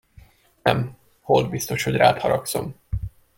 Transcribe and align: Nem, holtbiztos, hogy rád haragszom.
Nem, 0.63 0.97
holtbiztos, 1.21 1.83
hogy 1.83 1.95
rád 1.95 2.19
haragszom. 2.19 2.75